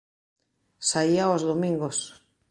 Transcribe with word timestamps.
Saía 0.89 1.23
aos 1.25 1.41
domingos. 1.49 1.97